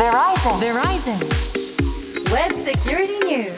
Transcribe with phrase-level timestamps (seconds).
[0.00, 0.58] Verizon.
[0.58, 1.18] Verizon.
[2.32, 3.52] Web security news.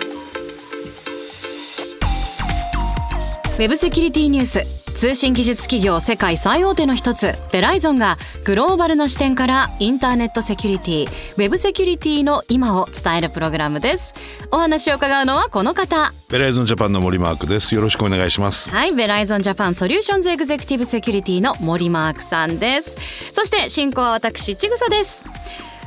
[3.53, 4.65] ウェブセキュリティニュース
[4.97, 14.13] 通信技術企業世界最大手の一つ Verizon がグローバルな視点からインターネットセキュリティウェブセキュリティの今を伝えるプログラムです
[14.51, 17.73] お話を伺うのはこの方 Verizon Japan の森マークです。
[17.77, 18.69] よろしくお願いします。
[18.71, 22.97] はい Verizon Japan Solutions Executive Security の森マークさんです
[23.33, 25.25] そして進行は私ちぐさです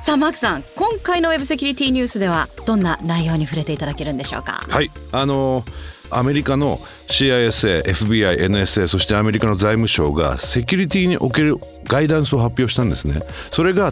[0.05, 4.63] さあマークさん今回のウェブセキュリティニュースではどんな内容に触れていただけるんでしょうか？
[4.69, 11.55] はい、あのーアメリカの CISA、FBI、NSA そしてアメリカの財務省がセキュリティにおける
[11.85, 13.23] ガイダンスを発表したんですね。
[13.49, 13.91] それが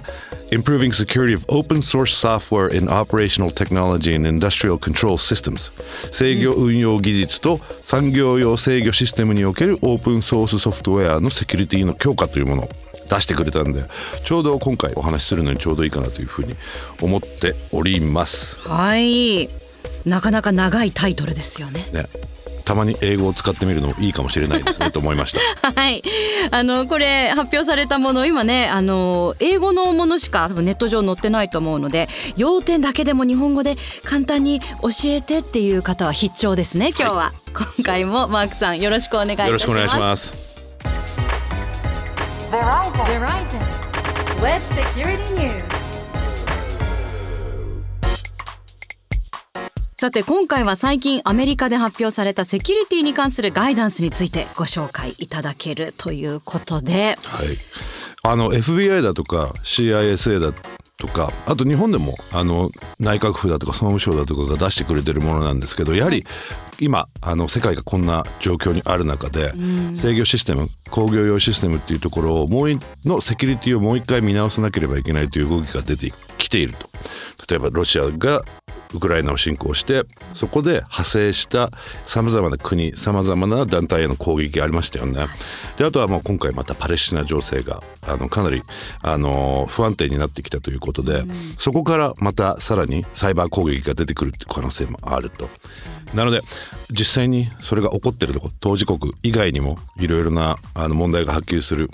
[0.51, 5.73] Improving Security of Open Source Software in Operational Technology and Industrial Control Systems
[6.11, 12.69] 制御運用技術と産業用制御システムにおけるオープンソースソフトウェアのセキュリティの強化というもの。
[13.13, 13.85] 出してくれたんで
[14.23, 16.55] ちょうど今回お話しするのにちょうどいいかなというふうに
[17.01, 18.57] 思っております。
[18.59, 19.49] はい。
[20.05, 21.85] なかなか長いタイトルですよね。
[21.93, 22.05] ね、
[22.65, 25.39] たまに英語を使ってみるのもいいかもしれないですねと思いました。
[25.73, 26.03] はい、
[26.51, 39.51] あのこれ発表されたもの今ねあの英語のものしか多分ネット上載ってないと思うので要点だけでも日本語で簡単に教えてっていう方は必聴ですね今日は、今回もマークさんよろしくお願いいたします。
[39.51, 40.42] よろしくお願いします。
[42.93, 43.59] Verizon.
[44.41, 45.63] Web security news.
[49.97, 57.57] さて今回は最近アメリカで発表されたセキュリティに関するガイダンスについてご紹介いただけるということではい、
[58.23, 60.53] あの FBI だとか CISA だ
[61.03, 66.25] とかあと日本でもあの内閣府だとか総務省だとかが出してくれてるものなんですけどやはり
[66.79, 69.51] 今あの世界がこんな状況にある中で
[69.97, 76.87] 制御システム工業用システムっていうところをもう一のセキュリティをもう一回見直さなければいけないという動きが出てきていると。
[77.49, 78.41] 例えばロシアが
[78.93, 81.71] ウクライナを侵攻してそこで派生した
[82.05, 85.25] さまざまな国さまざまな団体への攻撃がありましたよね。
[85.77, 88.63] であとはもう今回またパレスチナ情勢があのかなり
[89.01, 91.23] あの不安定になってきたということで、
[91.57, 95.49] そこからまたさらにサイバー攻撃が出てくるっていう可能性もあると。
[96.13, 96.41] なので
[96.91, 101.89] 実際にそれが起こってるとこ当事国以外にもいろいろなあの問題が波及する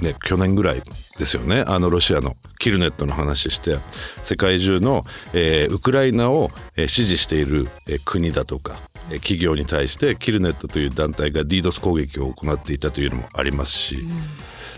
[0.00, 0.82] ね、去年ぐらい
[1.18, 1.64] ですよね。
[1.66, 3.78] あのロシアのキルネットの話して
[4.24, 8.80] 世界中の、えーウクライナを、えー支持している、えー国だとか、
[9.10, 14.06] えー企業に対してキルネットという団体が DDoS 攻撃を行っていたというのもありますし、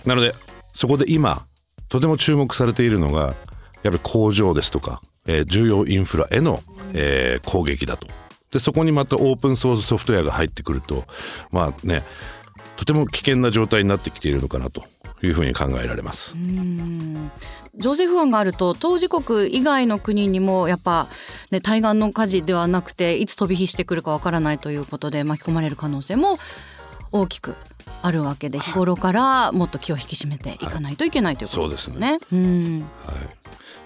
[0.07, 0.35] なので
[0.75, 1.47] そこで今
[1.89, 3.35] とても注目されているのがやっ
[3.83, 6.63] ぱり工場ですとか、えー重要インフラへの、
[6.95, 8.07] えー攻撃だと。
[8.53, 11.05] でそこにまたオープンソースソフトウェアが入ってくると
[11.51, 12.03] まあね
[12.77, 14.85] とても危険な状態になってきているのかなと
[15.23, 16.35] いうふうに考えられます。
[17.77, 21.07] 情勢不安があると当事国以外の国にもやっぱ、
[21.51, 26.39] ね、対岸の火事ではなくていつ飛び火してくるかわからないということで巻き込まれる可能性も
[27.13, 27.55] 大きく
[28.03, 32.19] あるわけで日頃からもっと気を引き締めていかないといけないということですよね。
[32.33, 32.81] うん。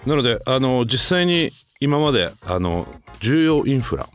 [0.07, 1.51] なのであの実際に
[1.81, 2.87] 今まであの
[3.21, 4.09] 重要インフラ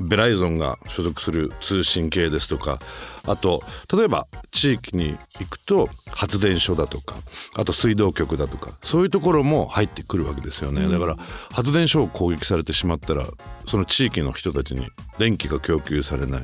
[0.00, 2.78] ベライゾンが所属する通信系ですとか
[3.26, 3.62] あと
[3.94, 7.16] 例えば地域に行くと発電所だとか
[7.54, 11.16] あと水道局だとかそういうところも入ってくるわけですよね、だから
[11.52, 13.26] 発電所を攻撃されてしまったら
[13.66, 14.88] その地域の人たちに
[15.18, 16.42] 電気が供給されない。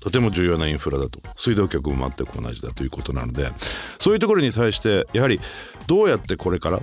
[0.00, 1.18] とても重要なインフラだと。
[1.36, 3.50] 水道局も全く同じだということなので
[3.98, 5.40] そういうところに対してやはり
[5.86, 6.82] どうやってこれから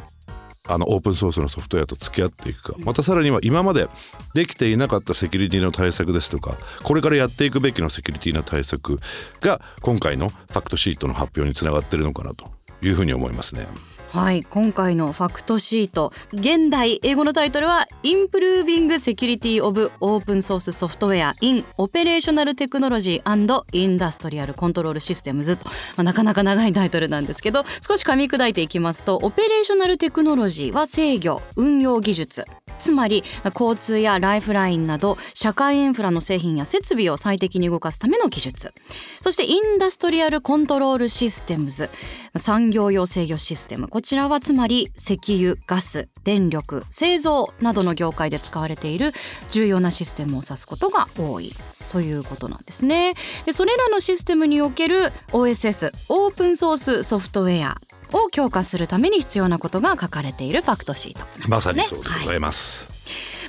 [0.68, 3.88] あのオープンソースのソフトウェアと付き合っていくかまたさらには今まで
[4.36, 9.00] できていなかったセキュリティの対策ですとかこれからやっていくべきのセキュリティの対策
[9.40, 12.46] が今回のファクトシートの発表につながってるのかなと
[12.82, 13.68] いうふうに思いますね。
[14.12, 16.12] はい今回のファクトシート。
[16.34, 32.44] 現代英語のタイトルは Improving Security of Open Source Software in Operational Technology and Industrial Control Systems と、まあ、なかなか長いタイトルなんですけど少し噛み砕いていきますとオペレーショナルテクノロジーは制御運用技術。
[32.80, 38.74] つまり交通やライフラインなど社会インフラの製品や設備を最適に動かすための技術。
[39.22, 41.90] そしてインダストリアルコントロールシステムズ
[42.36, 43.88] 産業用制御システム。
[44.02, 49.12] こちらはつまり石油ガス電力製造などの業界で使われている
[49.52, 51.54] 重要なシステムを指すことが多い
[51.92, 53.14] ということなんですね。
[53.46, 57.78] でそれらのシステムにおける OSS オープンソースソフトウェア
[58.12, 61.46] を強化するために必要なことが書かれているファクトシートね。
[61.48, 62.88] まさにそうでございます。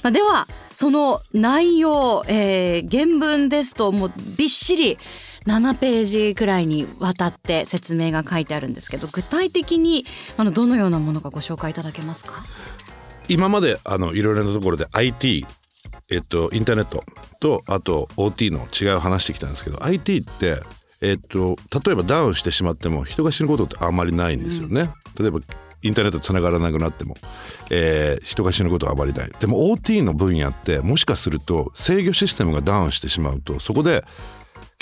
[0.02, 4.98] まあ、ではその内容、えー原文ですともうびっしり
[5.46, 10.04] 7ページくらいにわたって説明が書いてあるんですけど具体的に
[10.36, 12.44] あのどのようなものかご紹介いただけますか？
[13.28, 15.46] 今まであのいろいろなところで IT
[16.10, 17.04] えっとインターネット
[17.40, 20.60] とあと OT の違いを話してきたんですけど IT って
[21.00, 24.90] えっと例えばダウンしてしまっても人が死ぬことってあんまりないんですよね。
[25.18, 25.40] 例えば
[25.84, 27.16] インターネットつながらなくなっても、
[27.70, 29.32] えー人が死ぬことはあまりない。
[29.40, 34.04] でも OT の分野ってもしかすると制御システムがダウンしてしまうとそこで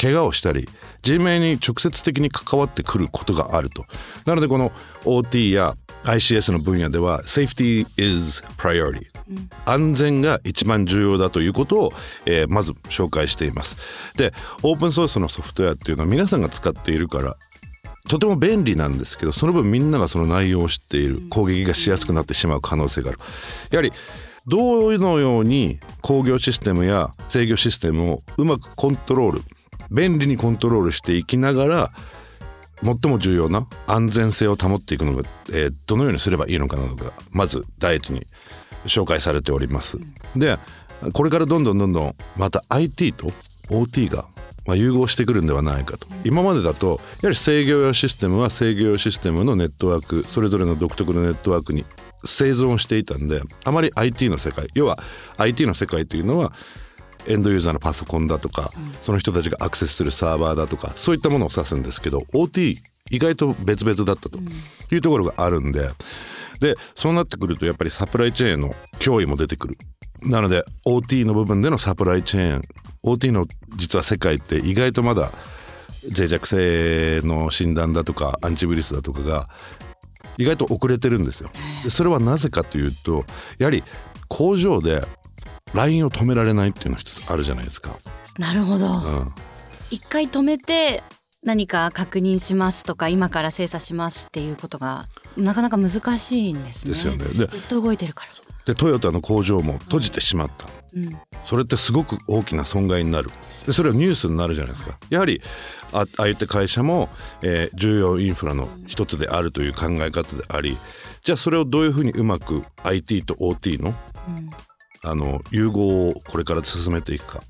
[0.01, 0.67] 怪我をしたり
[1.03, 3.85] 人命に直接的に関わってくることがあると。
[4.25, 4.73] なのでこの
[5.05, 9.07] OT や ICS の分野では Safety is priority、
[9.67, 11.93] 安全が一番重要だということを、
[12.25, 13.77] えーまず紹介しています。
[14.17, 14.33] で
[14.63, 17.37] オープンソースのソフトウェアっていうのは皆さんが使っているから
[18.09, 23.19] とても便利なんですけどその分みんながその内容を知っている攻撃がしやすくなってしまう可能性がある。
[23.71, 23.93] やはり
[24.47, 29.43] どのように工業システムや制御システムをうまくコントロール
[29.91, 31.93] 便利にコントロールしていきながら
[32.83, 38.27] 最も重要な安全性を保っていくのが、えーどのようにすればいいのかなどがまず第一に
[38.87, 39.99] 紹介されております。
[40.37, 40.59] で
[41.13, 43.33] これからどんどんどんどんまた IT と
[43.69, 44.27] OT が
[44.67, 51.85] まあ融合してくるんではないかと今までだとやはり制御用システムは制御用システムのネットワークそれぞれの独特のネットワークに
[52.25, 54.99] 生存していたんであまり IT の世界要は
[55.39, 56.53] IT の世界というのは
[57.31, 58.73] エンドユーザーのパソコンだとか、
[59.05, 62.79] その人たちがアクセスするサーバーだとかそういったものを指すんですけど OT
[63.11, 64.39] 意外と別々だったと
[64.91, 65.91] いうところがあるんで。
[66.61, 69.79] でそうなってくるとやっぱりサプライチェーンの脅威も出てくる。
[70.23, 72.63] なので OT の部分でのサプライチェーン。
[73.03, 73.47] OT の
[73.77, 75.33] 実は世界って意外とまだ
[76.15, 79.49] 脆弱性の診断だとかアンチウイルスだとかが
[80.37, 81.51] 意外と遅れてるんですよ。
[81.83, 83.25] でそれはなぜかというと
[83.59, 83.83] やはり
[84.29, 85.03] 工場で
[85.75, 87.97] ラインを止められないっていうのが一つあるじゃないですか。
[88.39, 88.87] なるほど。
[88.87, 89.33] うん、
[89.91, 91.03] 一回止めて
[91.43, 95.07] 何か確認しますとか今から精査しますっていうことが
[95.37, 96.93] なかなか難しいんですね。
[96.93, 97.25] ですよね。
[97.25, 98.31] でずっと動いてるから。
[98.67, 100.67] でトヨタの工場も閉じてしまった。
[100.95, 101.19] うん。
[101.45, 103.31] それってすごく大きな損害になる。
[103.67, 104.99] でそれはニュースになるじゃないですか。
[105.09, 105.41] やはり
[105.93, 107.09] あああいった会社も、
[107.43, 110.77] えー重要インフラの一つであるという考え方であり
[111.23, 113.95] じゃあそれをどういうふうにうまく IT と OT のうん
[115.03, 117.43] あの融合をこれから進めていくか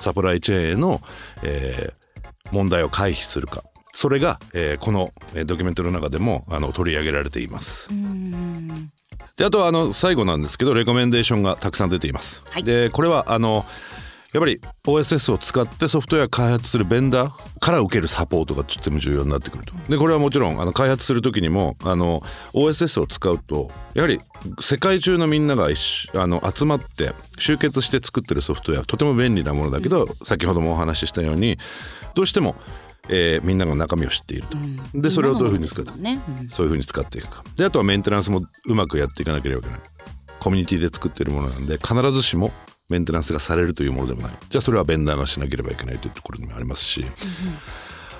[0.00, 1.00] サプライチェーンへの、
[1.42, 2.00] えー
[2.52, 3.62] 問題を回避するか
[3.94, 7.86] それが、えーこのえードキュメントの中でもあの取り上げられています。
[7.90, 8.90] うん
[9.36, 12.42] であとはあの最後なんですけどレコメンデーションがたくさん出ています。
[12.50, 13.64] はいでこれはあの
[14.32, 19.74] やっぱり OSS を使ってソフトウェア開発するベンダーから受けるサポートがとっても重要になってくると。
[19.88, 22.22] でこれはもちろんあの開発する時にもあの
[22.52, 24.20] OSS を使うとやはり
[24.60, 31.58] 世界中のみんながあの集まって集結して作ってるソフトウェアとても便利なものだけど、先ほどもお話ししたように
[32.14, 32.54] どうしても、
[33.08, 34.58] えーみんなが中身を知っていると。
[34.94, 37.42] でそれをどういうふうに使ってみんそういう風に使っていくか。
[37.56, 39.80] であとはメンテナンスもうまくやっていかなければいけない。
[40.38, 42.50] コミュニティで作っているものなんで必ずしも
[42.90, 44.32] メンテナンスがされるというものでもない。
[44.48, 47.04] じゃあそれはベンダーがしなければいけないというところにもありますし、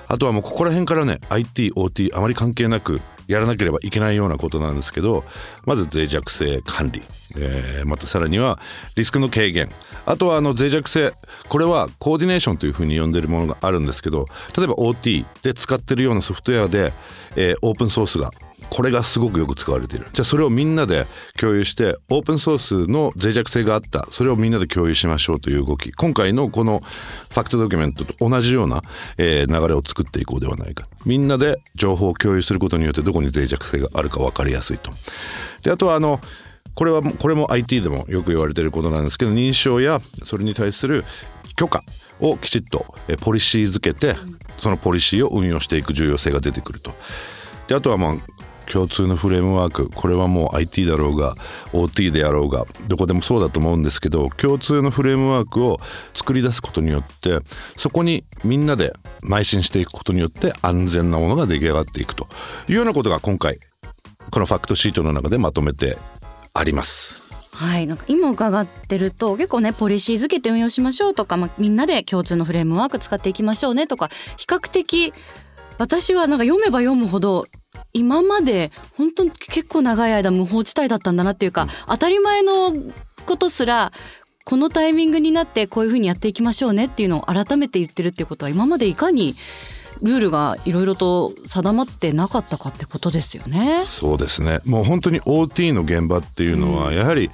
[0.07, 5.23] あとはもうここら辺からね ITOT あまり関係なくやらなければいけないようなことなんですけど
[5.65, 7.01] まず脆弱性管理、
[7.37, 8.59] えーまたさらには
[8.95, 9.71] リスクの軽減。
[10.05, 11.13] あとはあの脆弱性。
[11.47, 14.25] これはコーディネーションというふうに呼んでいるものがあるんですけど
[14.57, 16.93] 例えば OT で使ってるようなソフトウェアで、
[17.35, 18.31] えーオープンソースが
[18.71, 20.07] これがすごくよく使われている。
[20.13, 21.05] じゃあそれをみんなで
[21.37, 24.07] 共有してオープンソースの脆弱性があった。
[24.11, 25.91] それをみんなで共有しましょうという動き。
[25.91, 26.81] 今回のこの
[27.29, 28.81] ファクトドキュメントと同じような、
[29.17, 30.87] えー流れを作っていこうではないか。
[31.05, 34.91] みんなで情報を共有することによってどこに脆弱性があるか分かりやすいと。
[35.63, 36.21] であとはあの
[36.73, 41.03] これはこれも IT でもよく言われていることなんですけど認証やそれに対する
[41.57, 41.83] 許可
[42.21, 42.85] をきちっと
[43.19, 44.15] ポリシーづけて
[44.59, 46.95] そのポリシーを運用していく重要性が出てくると。
[47.67, 48.40] であとはまあ
[48.71, 49.89] 共通のフレームワーク。
[49.89, 51.35] これはもう IT だろうが
[51.73, 55.79] OT であろうがどこでもそうだと思うんですけど共通のフレームワークを
[56.13, 57.39] 作り出すことによって
[57.77, 62.27] そこにみんなで邁進していくことによって安全なものが出来上がっていくと。
[62.69, 63.59] いうようなことが今回
[64.29, 65.97] このファクトシートの中でまとめて
[66.53, 67.21] あります。
[67.51, 75.13] はい、なんか今伺ってると結構ねポリシーづけて運用しましょうとか、まあ、みんなで共通のフレームワーク使っていきましょうねとか比較的
[75.77, 77.45] 私はなんか読めば読むほど
[77.93, 82.73] 今まで本当に結構長い間無法地帯だったんだなっていうか、当たり前の
[83.25, 83.91] ことすら
[84.43, 89.35] このタイミングになってこういうふうにやっていきましょうねっていうのを改めて言ってるっていうことは今までいかに
[90.01, 93.83] ルールがいろいろと定まってなかったかってことですよね。
[93.85, 94.59] そうですね。
[94.65, 97.29] もう本当に OT の現場っていうのはやはり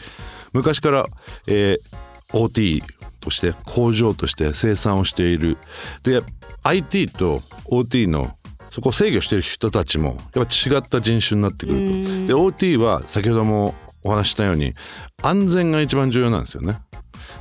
[0.54, 1.08] 昔から、
[1.48, 2.84] えー OT
[3.20, 5.58] として工場として生産をしている。
[6.04, 6.22] で
[6.64, 8.37] IT と OT の
[8.78, 11.84] そこを制御している人たちもやっぱ違った人種になってくると。
[12.28, 14.76] で OT は先ほどもお話ししたように
[15.24, 16.78] 安全が一番重要なんですよね。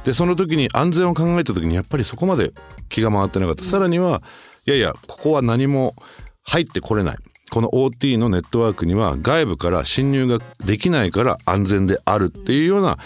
[0.05, 2.53] でその時に安全を考えた時にやっぱりそこまで
[2.89, 4.23] 気が回ってなかった、さらには
[4.65, 5.95] いやいやここは何も
[6.43, 7.19] 入ってこれない。
[7.51, 12.97] この OT のネットワークには外部から侵入ができないから安全であるっていうような、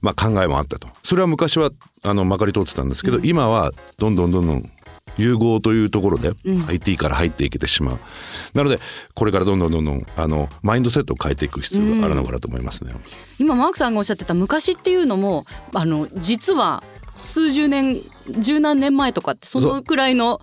[0.00, 0.88] まあ、考えもあったと。
[1.04, 1.70] それは昔は
[2.02, 4.70] あのまかり通ってたんですけど、今はどんどんどんどん
[5.18, 6.32] 融合というところで
[6.68, 7.98] IT から入っていけてしまう、
[8.54, 8.78] なので
[9.14, 12.92] これからどんどんどんどんあのマインドセットを変えていく必要があるのかなと思いますね。
[13.38, 15.44] 今マークさんがおっしゃってた昔っていうのも
[15.74, 16.82] あの実は
[17.20, 20.40] 数十年十何年前とかってそのくらいの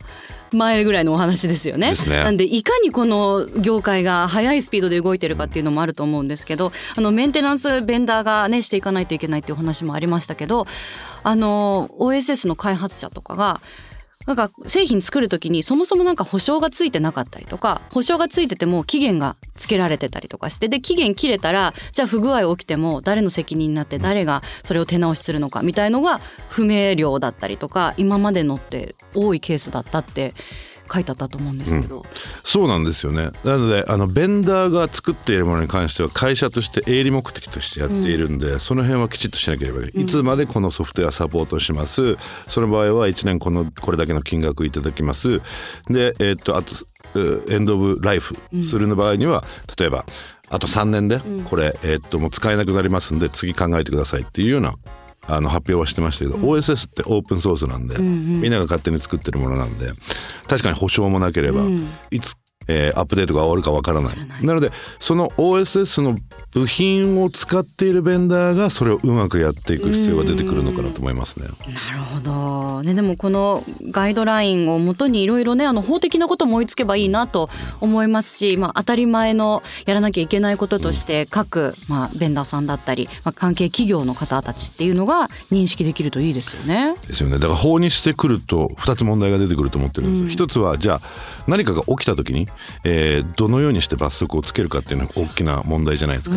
[0.52, 1.94] 前ぐらいのお話ですよね。
[2.08, 2.24] ね。
[2.24, 10.66] なんでいかにこの業界が速いスピードで動いてるかっていうのもあると思うんですけどあのメンテナンスベンダーがねしていかないといけないっていうお話もありましたけど
[11.24, 13.62] あの OSS の開発者とかが
[14.26, 30.34] なんか製品作る時にそもそもなんか保証がついてなかったりとか保証がついてても期限がつけられてたりとかしてで期限切れたらじゃあ不具合起きても誰の責任になって誰がそれを手直しするのかみたいのが不明瞭だったりとか今までのって多いケースだったって
[30.92, 32.06] 書いてあったと思うんですけど、
[32.44, 33.32] そうなんですよね。
[33.44, 42.18] なのであのベンダーが作っているものに関しては会社として営利目的としてやっているんで、その辺はきちっとしなければいけない、いつまでこのソフトウェアサポートします？
[42.48, 45.40] その場合は1年このこれだけの金額いただきます。
[45.90, 46.76] でえーっとあと
[47.16, 48.36] えーエンド・オブ・ライフ
[48.70, 49.44] するの場合には、
[49.78, 50.06] 例えば
[50.50, 54.76] あと3年でこれ、えーっともう使えなくなりますんで次考えてくださいっていうような
[55.28, 59.92] あの発表はしてましたけど、OSS ってオープンソースなんで、みんなが勝手に作ってるものなんで
[60.48, 61.64] 確かに保証もなければ、
[62.12, 62.36] いつ、
[62.68, 64.18] えーアップデートが終わるかわからない。
[64.42, 66.18] なのでその OSS の
[66.52, 71.46] 部品を使っているベンダーがそれをうまくやっていく必要が出てくるのかなと思いますね。
[71.46, 72.32] なるほど、
[72.84, 77.50] ね、でもこのガイドラインをもとにいろいろねあの法的なことも追いつけばいいなと
[77.82, 86.96] 思いますし、まあ、当たり前のやらなきゃいけないこととして各、まあ、ベンダーさんだったり、まあ、関係企業の方たちっていうのが認識できるといいですよね。
[87.08, 91.02] ですよねだから法にしてくると2つ問題が出てくると思ってるんですよ、一つはじゃあ
[91.48, 92.48] 何かが起きた時に、
[92.84, 96.36] えーどのようにして罰則をつけるかっていうのが大きな問題じゃないですか。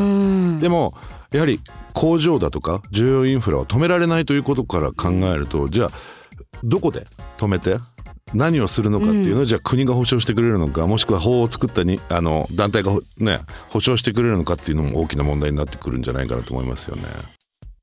[0.60, 0.94] でも
[1.30, 1.60] やはり
[1.92, 5.90] 工場だとか重要インフラは止められないということから考えるとじゃあ
[6.64, 7.78] どこで止めて
[8.34, 17.04] 何をするのかっていうのを、じゃあ国が保証してくれるのかもしくは法を作ったにあの団体がほね保証してくれるのかっていうのも大きな問題になってくるんじゃないかなと思いますよね。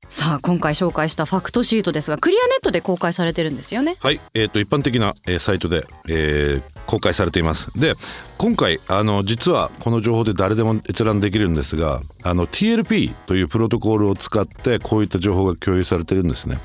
[0.08, 3.96] さあ今回紹介したファクトシートですがクリアネットで公開されてるんですよね。
[4.00, 7.72] はい、えー、と一般的な、えーサイトで、えー公開されています。
[7.78, 7.94] で
[8.38, 16.58] 今回あの実はこの情報で誰でも閲覧できるんですがあの TLP というプロトコルを使ってこういった情報が共有されてるんですね。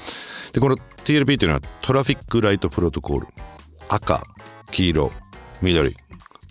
[0.53, 3.27] でこの TLP というのはトラフィックライトプロトコル。
[3.89, 4.23] 赤
[4.71, 5.11] 黄色
[5.61, 5.95] 緑。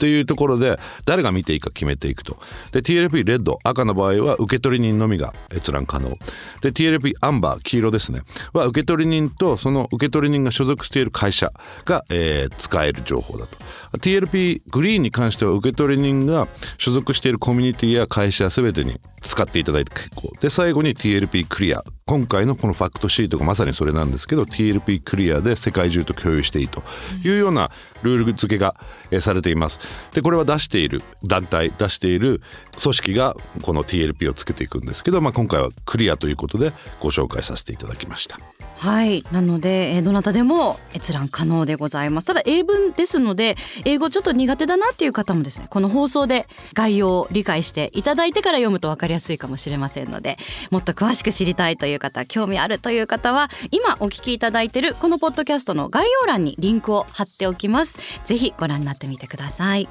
[0.00, 2.38] というところで誰が見ていいか決めていくと。
[2.72, 6.16] で TLP レッド赤の場合は受取人のみが閲覧可能。
[6.62, 8.22] で TLP アンバー黄色ですね。
[8.54, 11.52] は受取人とその受取人が所属している会社
[11.84, 13.56] が、えー使える情報だと。
[13.98, 20.32] TLP グリーンに関しては受取人が所属しているコミュニティや会社全てに使っていただいて結構。
[20.40, 26.82] で最後に TLP クリア今回のこのファクトシートがまさにそれなんですけど TLP クリアで世界中と共有していいと
[27.24, 27.70] いうような
[28.02, 28.74] ルール付けが
[29.20, 29.78] されています。
[30.12, 32.42] でこれは出している団体出している
[32.82, 38.40] 組織がこの TLP をつけていくんですけど、まあ、今回はクリアということでご紹介させていただきました。
[38.80, 50.38] はいなので、えーどなたでも閲覧可能でございますただ英文ですので英語ちょっと苦手だなっていう方もですねこの放送で概要を理解していただいてから読むと分かりやすいかもしれませんので
[50.70, 59.88] もっと詳しく知りたいという方興味あるという方は今お聞きいただいているこのポッドキャストの概要欄にリンクを貼っておきますぜひご覧になってみてください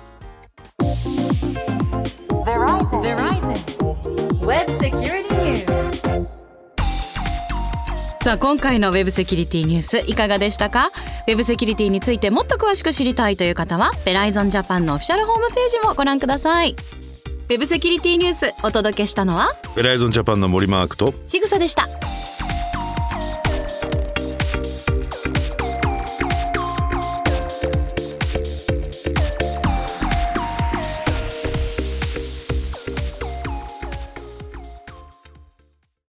[2.43, 3.03] Verizon.
[3.03, 3.53] Verizon.
[4.41, 6.38] Web Security News.
[8.21, 10.91] さあ今回のウェブセキュリティニュースいかがでしたか？
[11.27, 16.71] ウェブセキュリティについてもっと詳しく知りたいという方はベライゾンジャパンのオフィシャルホームページもご覧ください。
[16.71, 21.87] ウェブセキュリティニュースお届けしたのはベライゾンジャパンの森マークとちぐさでした